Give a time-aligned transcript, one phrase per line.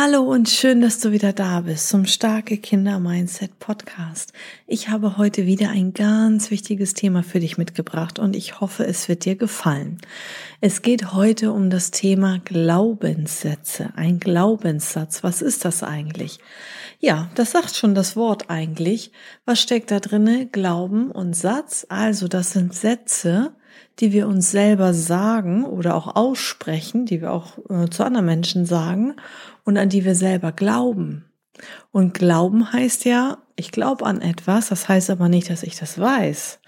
[0.00, 4.32] Hallo und schön, dass du wieder da bist zum Starke Kinder Mindset Podcast.
[4.68, 9.08] Ich habe heute wieder ein ganz wichtiges Thema für dich mitgebracht und ich hoffe, es
[9.08, 9.98] wird dir gefallen.
[10.60, 13.92] Es geht heute um das Thema Glaubenssätze.
[13.96, 15.24] Ein Glaubenssatz.
[15.24, 16.38] Was ist das eigentlich?
[17.00, 19.10] Ja, das sagt schon das Wort eigentlich.
[19.46, 20.46] Was steckt da drinne?
[20.46, 21.84] Glauben und Satz.
[21.88, 23.52] Also das sind Sätze,
[24.00, 28.66] die wir uns selber sagen oder auch aussprechen, die wir auch äh, zu anderen Menschen
[28.66, 29.16] sagen
[29.64, 31.24] und an die wir selber glauben.
[31.90, 35.98] Und glauben heißt ja, ich glaube an etwas, das heißt aber nicht, dass ich das
[35.98, 36.60] weiß.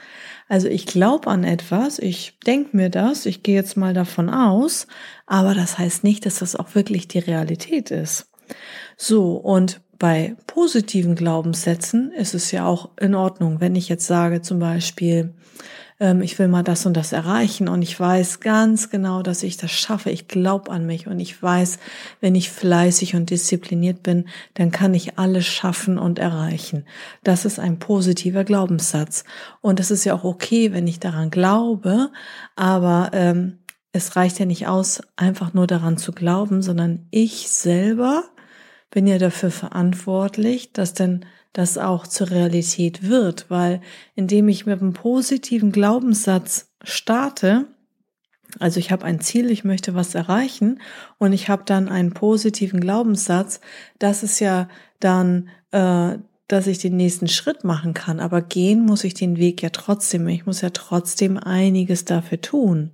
[0.48, 4.88] Also ich glaube an etwas, ich denke mir das, ich gehe jetzt mal davon aus,
[5.27, 8.33] aber das heißt nicht, dass das auch wirklich die Realität ist.
[8.97, 14.42] So, und bei positiven Glaubenssätzen ist es ja auch in Ordnung, wenn ich jetzt sage
[14.42, 15.34] zum Beispiel,
[16.01, 19.59] ähm, ich will mal das und das erreichen und ich weiß ganz genau, dass ich
[19.59, 20.11] das schaffe.
[20.11, 21.79] Ich glaube an mich und ich weiß,
[22.20, 26.87] wenn ich fleißig und diszipliniert bin, dann kann ich alles schaffen und erreichen.
[27.23, 29.25] Das ist ein positiver Glaubenssatz.
[29.61, 32.11] Und es ist ja auch okay, wenn ich daran glaube,
[32.56, 33.59] aber ähm,
[33.93, 38.25] es reicht ja nicht aus, einfach nur daran zu glauben, sondern ich selber
[38.91, 43.81] bin ja dafür verantwortlich, dass denn das auch zur Realität wird, weil
[44.15, 47.67] indem ich mit einem positiven Glaubenssatz starte,
[48.59, 50.81] also ich habe ein Ziel, ich möchte was erreichen
[51.19, 53.61] und ich habe dann einen positiven Glaubenssatz,
[53.98, 58.19] das ist ja dann, äh, dass ich den nächsten Schritt machen kann.
[58.19, 60.27] Aber gehen muss ich den Weg ja trotzdem.
[60.27, 62.91] Ich muss ja trotzdem einiges dafür tun.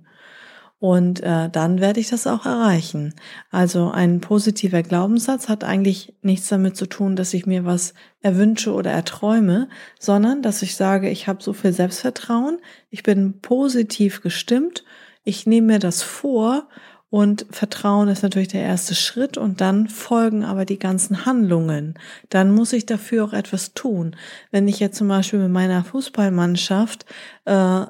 [0.79, 3.15] Und äh, dann werde ich das auch erreichen.
[3.49, 8.73] Also ein positiver Glaubenssatz hat eigentlich nichts damit zu tun, dass ich mir was erwünsche
[8.73, 12.59] oder erträume, sondern dass ich sage, ich habe so viel Selbstvertrauen,
[12.91, 14.83] ich bin positiv gestimmt,
[15.23, 16.67] ich nehme mir das vor
[17.09, 21.95] und Vertrauen ist natürlich der erste Schritt und dann folgen aber die ganzen Handlungen.
[22.29, 24.15] Dann muss ich dafür auch etwas tun.
[24.51, 27.05] Wenn ich jetzt zum Beispiel mit meiner Fußballmannschaft
[27.45, 27.85] äh,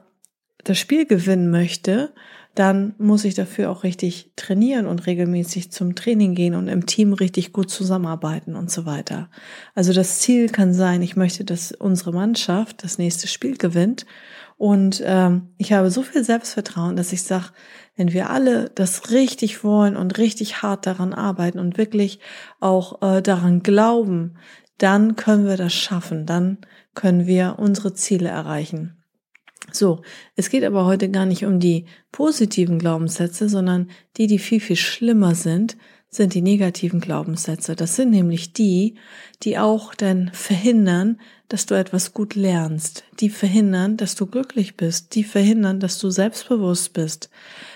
[0.63, 2.13] das Spiel gewinnen möchte,
[2.57, 7.13] dann muss ich dafür auch richtig trainieren und regelmäßig zum Training gehen und im Team
[7.13, 9.29] richtig gut zusammenarbeiten und so weiter.
[9.75, 14.07] Also das Ziel kann sein, ich möchte, dass unsere Mannschaft das nächste Spiel gewinnt.
[14.57, 17.49] Und ähm, ich habe so viel Selbstvertrauen, dass ich sage,
[17.95, 22.19] wenn wir alle das richtig wollen und richtig hart daran arbeiten und wirklich
[22.59, 24.39] auch äh, daran glauben,
[24.79, 26.57] dann können wir das schaffen, dann
[26.95, 28.97] können wir unsere Ziele erreichen.
[29.71, 30.01] So,
[30.35, 34.75] es geht aber heute gar nicht um die positiven Glaubenssätze, sondern die, die viel, viel
[34.75, 35.77] schlimmer sind,
[36.09, 37.75] sind die negativen Glaubenssätze.
[37.75, 38.95] Das sind nämlich die,
[39.43, 41.19] die auch dann verhindern,
[41.49, 46.09] dass du etwas gut lernst, die verhindern, dass du glücklich bist, die verhindern, dass du
[46.09, 47.29] selbstbewusst bist.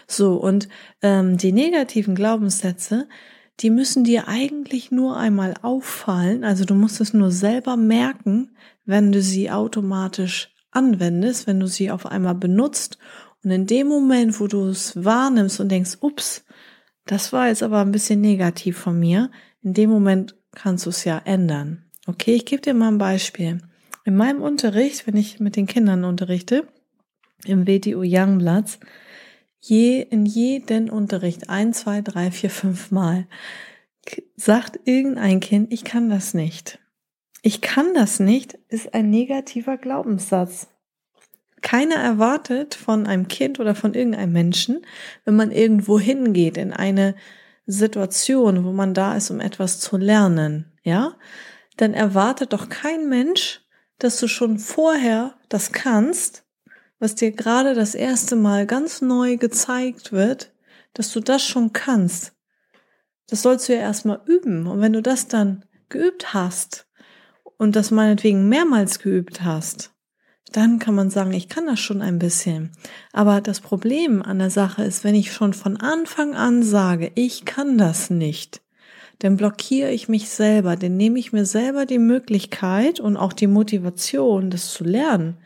[0.07, 0.69] So, und
[1.01, 3.07] ähm, die negativen Glaubenssätze,
[3.59, 8.55] die müssen dir eigentlich nur einmal auffallen, also du musst es nur selber merken,
[8.85, 12.97] wenn du sie automatisch anwendest, wenn du sie auf einmal benutzt
[13.43, 16.45] und in dem Moment, wo du es wahrnimmst und denkst, ups,
[17.05, 19.31] das war jetzt aber ein bisschen negativ von mir,
[19.63, 21.83] in dem Moment kannst du es ja ändern.
[22.07, 23.59] Okay, ich gebe dir mal ein Beispiel.
[24.05, 26.67] In meinem Unterricht, wenn ich mit den Kindern unterrichte,
[27.45, 28.79] im WTU Youngblatts,
[29.59, 33.27] je, in jeden Unterricht, ein, zwei, drei, vier, fünf Mal,
[34.35, 36.79] sagt irgendein Kind, ich kann das nicht.
[37.41, 40.67] Ich kann das nicht, ist ein negativer Glaubenssatz.
[41.61, 44.85] Keiner erwartet von einem Kind oder von irgendeinem Menschen,
[45.25, 47.15] wenn man irgendwo hingeht in eine
[47.65, 51.15] Situation, wo man da ist, um etwas zu lernen, ja,
[51.77, 53.61] dann erwartet doch kein Mensch,
[53.97, 56.43] dass du schon vorher das kannst,
[56.99, 60.51] was dir gerade das erste Mal ganz neu gezeigt wird,
[60.93, 62.33] dass du das schon kannst.
[63.27, 64.67] Das sollst du ja erstmal üben.
[64.67, 66.87] Und wenn du das dann geübt hast,
[67.61, 69.91] und das meinetwegen mehrmals geübt hast,
[70.51, 72.71] dann kann man sagen, ich kann das schon ein bisschen.
[73.13, 77.45] Aber das Problem an der Sache ist, wenn ich schon von Anfang an sage, ich
[77.45, 78.61] kann das nicht,
[79.19, 83.45] dann blockiere ich mich selber, dann nehme ich mir selber die Möglichkeit und auch die
[83.45, 85.37] Motivation, das zu lernen.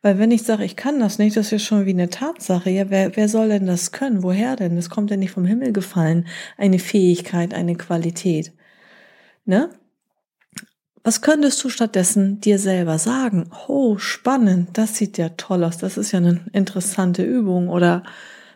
[0.00, 2.70] Weil wenn ich sage, ich kann das nicht, das ist ja schon wie eine Tatsache.
[2.70, 4.22] Ja, wer, wer soll denn das können?
[4.22, 4.76] Woher denn?
[4.76, 6.28] Das kommt ja nicht vom Himmel gefallen.
[6.56, 8.54] Eine Fähigkeit, eine Qualität.
[9.44, 9.68] Ne?
[11.04, 13.50] Was könntest du stattdessen dir selber sagen?
[13.66, 18.02] Oh, spannend, das sieht ja toll aus, das ist ja eine interessante Übung oder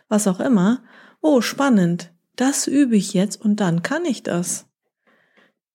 [0.09, 0.81] was auch immer.
[1.21, 4.65] Oh, spannend, das übe ich jetzt und dann kann ich das.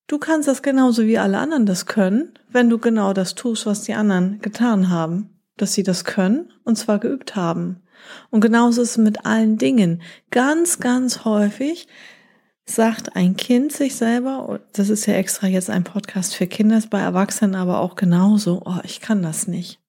[0.07, 3.83] Du kannst das genauso wie alle anderen das können, wenn du genau das tust, was
[3.83, 7.83] die anderen getan haben, dass sie das können und zwar geübt haben.
[8.31, 10.03] Und genauso ist es mit allen Dingen.
[10.31, 11.89] Ganz, ganz häufig
[12.69, 17.01] sagt ein Kind sich selber, das ist ja extra jetzt ein Podcast für Kinder, bei
[17.01, 19.81] Erwachsenen aber auch genauso, oh, ich kann das nicht.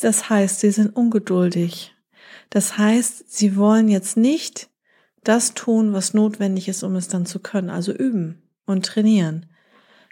[0.00, 1.94] Das heißt, sie sind ungeduldig.
[2.48, 4.68] Das heißt, sie wollen jetzt nicht
[5.24, 9.46] das tun, was notwendig ist, um es dann zu können, also üben und trainieren.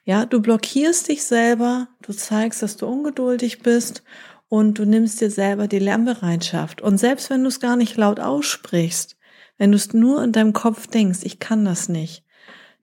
[0.04, 4.02] Ja, du blockierst dich selber, du zeigst, dass du ungeduldig bist
[4.48, 6.80] und du nimmst dir selber die Lernbereitschaft.
[6.80, 9.17] Und selbst wenn du es gar nicht laut aussprichst,
[9.58, 12.24] wenn du es nur in deinem Kopf denkst, ich kann das nicht,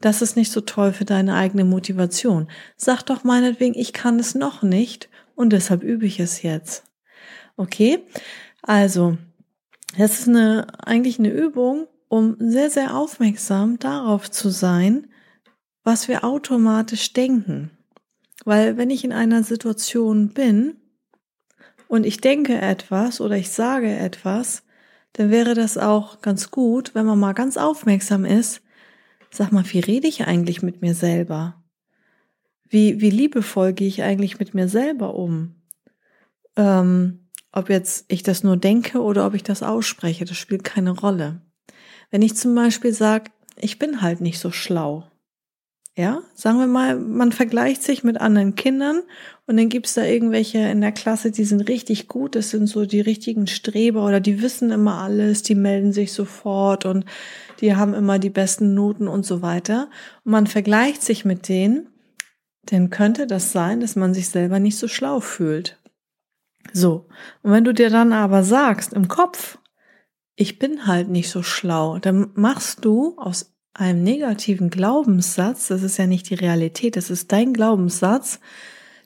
[0.02, 2.48] das ist nicht so toll für deine eigene Motivation.
[2.76, 6.84] Sag doch meinetwegen, ich kann es noch nicht und deshalb übe ich es jetzt.
[7.58, 8.04] Okay?
[8.62, 9.18] Also,
[9.98, 15.08] das ist eine, eigentlich eine Übung, um sehr, sehr aufmerksam darauf zu sein,
[15.84, 17.72] was wir automatisch denken.
[18.44, 20.76] Weil wenn ich in einer Situation bin
[21.88, 24.65] und ich denke etwas oder ich sage etwas,
[25.16, 28.62] dann wäre das auch ganz gut, wenn man mal ganz aufmerksam ist.
[29.32, 31.64] Sag mal, wie rede ich eigentlich mit mir selber?
[32.68, 35.56] Wie, wie liebevoll gehe ich eigentlich mit mir selber um?
[36.58, 40.92] Ähm, ob jetzt ich das nur denke oder ob ich das ausspreche, das spielt keine
[40.92, 41.42] Rolle.
[42.12, 45.10] Wenn ich zum Beispiel sage, ich bin halt nicht so schlau,
[45.98, 49.02] ja, sagen wir mal, man vergleicht sich mit anderen Kindern
[49.48, 52.86] und dann gibt's da irgendwelche in der Klasse, die sind richtig gut, das sind so
[52.86, 57.06] die richtigen Streber oder die wissen immer alles, die melden sich sofort und
[57.62, 59.90] die haben immer die besten Noten und so weiter.
[60.26, 61.88] Und man vergleicht sich mit denen,
[62.64, 65.80] dann könnte das sein, dass man sich selber nicht so schlau fühlt.
[66.74, 67.08] So,
[67.42, 69.60] und wenn du dir dann aber sagst im Kopf,
[70.36, 75.98] ich bin halt nicht so schlau, dann machst du aus einem negativen Glaubenssatz, das ist
[75.98, 78.40] ja nicht die Realität, das ist dein Glaubenssatz,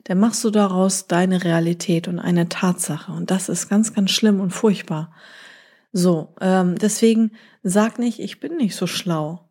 [0.04, 3.12] dann machst du daraus deine Realität und eine Tatsache.
[3.12, 5.12] Und das ist ganz, ganz schlimm und furchtbar.
[5.92, 7.32] So, ähm, deswegen
[7.62, 9.48] sag nicht, ich bin nicht so schlau.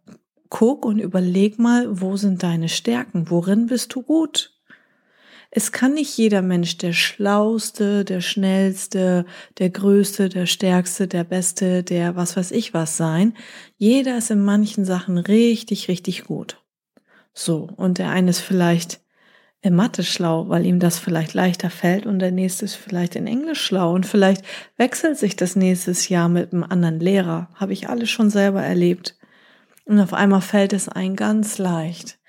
[0.49, 3.29] Guck und überleg mal, wo sind deine Stärken?
[3.29, 4.58] Worin bist du gut?
[5.51, 9.25] Es kann nicht jeder Mensch der Schlauste, der Schnellste,
[9.57, 13.33] der Größte, der Stärkste, der Beste, der was weiß ich was sein.
[13.75, 16.63] Jeder ist in manchen Sachen richtig, richtig gut.
[17.33, 19.01] So, und der eine ist vielleicht
[19.61, 23.27] in Mathe schlau, weil ihm das vielleicht leichter fällt und der nächste ist vielleicht in
[23.27, 24.43] Englisch schlau und vielleicht
[24.77, 27.49] wechselt sich das nächstes Jahr mit einem anderen Lehrer.
[27.55, 29.17] Habe ich alles schon selber erlebt.
[29.85, 32.19] Und auf einmal fällt es ein ganz leicht.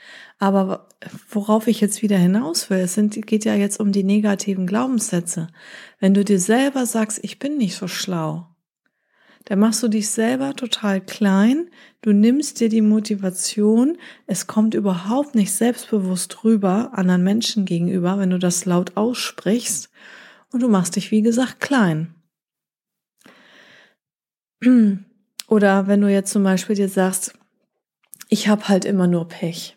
[0.40, 0.88] Aber
[1.28, 5.48] worauf ich jetzt wieder hinaus will, es sind, geht ja jetzt um die negativen Glaubenssätze.
[5.98, 8.46] Wenn du dir selber sagst, ich bin nicht so schlau,
[9.44, 11.68] dann machst du dich selber total klein,
[12.00, 18.30] du nimmst dir die Motivation, es kommt überhaupt nicht selbstbewusst rüber anderen Menschen gegenüber, wenn
[18.30, 19.90] du das laut aussprichst
[20.52, 22.14] und du machst dich, wie gesagt, klein.
[25.48, 27.34] Oder wenn du jetzt zum Beispiel dir sagst,
[28.30, 29.76] ich habe halt immer nur Pech.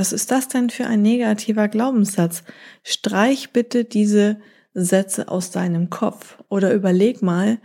[0.00, 2.42] Was ist das denn für ein negativer Glaubenssatz?
[2.82, 4.40] Streich bitte diese
[4.72, 7.58] Sätze aus deinem Kopf oder überleg mal,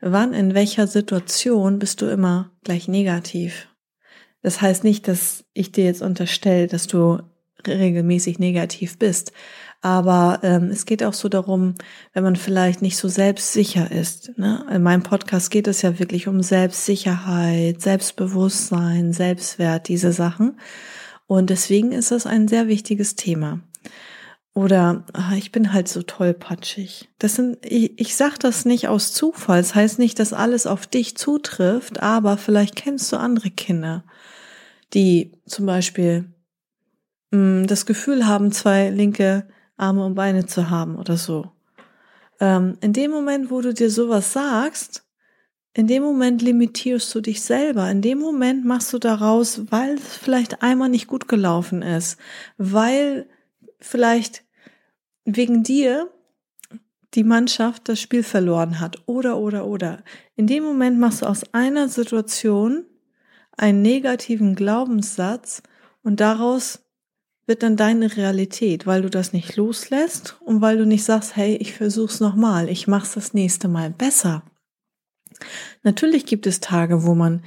[0.00, 3.68] wann in welcher Situation bist du immer gleich negativ.
[4.42, 7.20] Das heißt nicht, dass ich dir jetzt unterstelle, dass du
[7.64, 9.30] regelmäßig negativ bist.
[9.80, 11.76] Aber ähm, es geht auch so darum,
[12.12, 14.36] wenn man vielleicht nicht so selbstsicher ist.
[14.38, 14.66] Ne?
[14.72, 20.56] In meinem Podcast geht es ja wirklich um Selbstsicherheit, Selbstbewusstsein, Selbstwert, diese Sachen.
[21.26, 23.60] Und deswegen ist das ein sehr wichtiges Thema.
[24.54, 27.10] Oder ach, ich bin halt so tollpatschig.
[27.18, 29.60] Das sind, ich, ich sag das nicht aus Zufall.
[29.60, 34.04] Das heißt nicht, dass alles auf dich zutrifft, aber vielleicht kennst du andere Kinder,
[34.94, 36.32] die zum Beispiel
[37.32, 41.52] mh, mm, das Gefühl haben, zwei linke Arme und Beine zu haben oder so.
[42.40, 45.05] Ähm, in dem Moment, wo du dir sowas sagst,
[45.76, 47.90] in dem Moment limitierst du dich selber.
[47.90, 52.18] In dem Moment machst du daraus, weil es vielleicht einmal nicht gut gelaufen ist,
[52.56, 53.28] weil
[53.78, 54.42] vielleicht
[55.26, 56.10] wegen dir
[57.12, 60.02] die Mannschaft das Spiel verloren hat oder oder oder.
[60.34, 62.86] In dem Moment machst du aus einer Situation
[63.52, 65.62] einen negativen Glaubenssatz
[66.02, 66.86] und daraus
[67.44, 71.54] wird dann deine Realität, weil du das nicht loslässt und weil du nicht sagst, hey,
[71.56, 74.42] ich versuch's nochmal, ich mach's das nächste Mal besser.
[75.82, 77.42] Natürlich gibt es Tage, wo man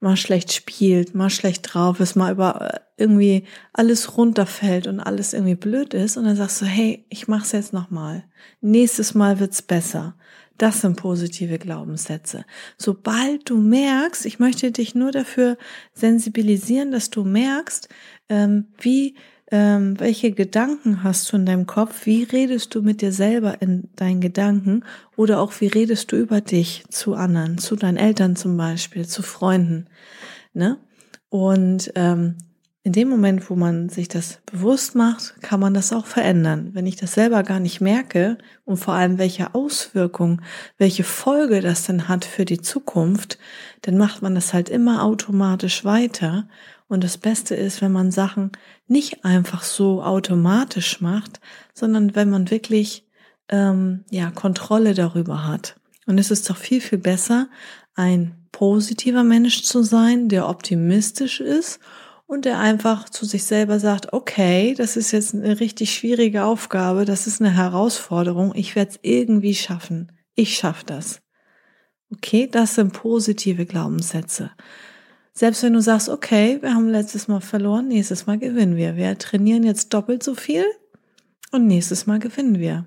[0.00, 5.32] mal schlecht spielt, mal schlecht drauf ist, mal über äh, irgendwie alles runterfällt und alles
[5.32, 8.24] irgendwie blöd ist und dann sagst du, hey, ich mach's jetzt nochmal.
[8.60, 10.14] Nächstes Mal wird's besser.
[10.58, 12.44] Das sind positive Glaubenssätze.
[12.76, 15.56] Sobald du merkst, ich möchte dich nur dafür
[15.94, 17.88] sensibilisieren, dass du merkst,
[18.28, 19.14] ähm, wie
[19.50, 22.04] ähm, welche Gedanken hast du in deinem Kopf?
[22.04, 24.84] Wie redest du mit dir selber in deinen Gedanken?
[25.16, 29.22] Oder auch wie redest du über dich zu anderen, zu deinen Eltern zum Beispiel, zu
[29.22, 29.86] Freunden?
[30.52, 30.76] Ne?
[31.30, 32.36] Und ähm,
[32.88, 36.70] in dem Moment, wo man sich das bewusst macht, kann man das auch verändern.
[36.72, 40.40] Wenn ich das selber gar nicht merke und vor allem welche Auswirkung,
[40.78, 43.38] welche Folge das denn hat für die Zukunft,
[43.82, 46.48] dann macht man das halt immer automatisch weiter.
[46.88, 48.52] Und das Beste ist, wenn man Sachen
[48.86, 51.40] nicht einfach so automatisch macht,
[51.74, 53.06] sondern wenn man wirklich
[53.50, 55.76] ähm, ja Kontrolle darüber hat.
[56.06, 57.50] Und es ist doch viel viel besser,
[57.96, 61.80] ein positiver Mensch zu sein, der optimistisch ist
[62.28, 67.06] und der einfach zu sich selber sagt, okay, das ist jetzt eine richtig schwierige Aufgabe,
[67.06, 70.12] das ist eine Herausforderung, ich werde es irgendwie schaffen.
[70.34, 71.22] Ich schaffe das.
[72.12, 74.50] Okay, das sind positive Glaubenssätze.
[75.32, 78.96] Selbst wenn du sagst, okay, wir haben letztes Mal verloren, nächstes Mal gewinnen wir.
[78.96, 80.66] Wir trainieren jetzt doppelt so viel
[81.50, 82.84] und nächstes Mal gewinnen wir.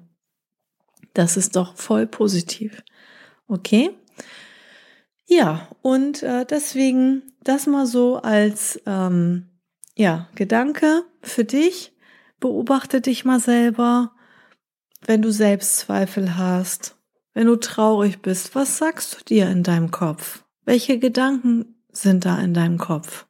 [1.16, 2.84] Das ist doch voll positiv.
[3.48, 3.90] Okay?
[5.34, 9.48] Ja, und äh, deswegen das mal so als ähm,
[9.96, 11.96] ja, Gedanke für dich.
[12.42, 14.12] Beobachte dich mal selber,
[15.06, 16.98] wenn du Selbstzweifel hast,
[17.34, 18.56] wenn du traurig bist.
[18.56, 20.44] Was sagst du dir in deinem Kopf?
[20.66, 23.26] Welche Gedanken sind da in deinem Kopf?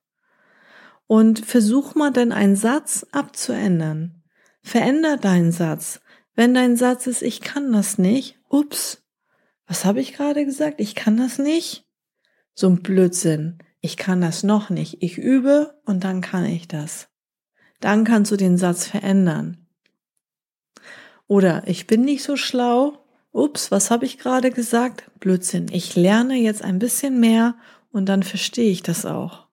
[1.06, 4.24] Und versuch mal denn einen Satz abzuändern.
[4.64, 6.02] Veränder deinen Satz.
[6.34, 9.04] Wenn dein Satz ist, ich kann das nicht, ups,
[9.68, 10.82] was habe ich gerade gesagt?
[10.82, 11.86] Ich kann das nicht?
[12.54, 13.60] So ein Blödsinn.
[13.80, 15.02] Ich kann das noch nicht.
[15.02, 17.10] Ich übe und dann kann ich das.
[17.80, 19.66] Dann kannst du den Satz verändern.
[21.28, 23.06] Oder ich bin nicht so schlau.
[23.32, 25.10] Ups, was habe ich gerade gesagt?
[25.20, 25.68] Blödsinn.
[25.72, 27.56] Ich lerne jetzt ein bisschen mehr
[27.92, 29.48] und dann verstehe ich das auch.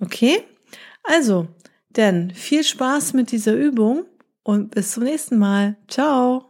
[0.00, 0.42] Okay?
[1.02, 1.48] Also,
[1.90, 4.06] denn viel Spaß mit dieser Übung
[4.42, 5.76] und bis zum nächsten Mal.
[5.88, 6.49] Ciao!